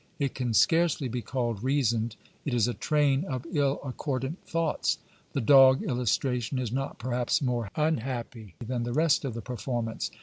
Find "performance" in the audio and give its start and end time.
9.43-10.09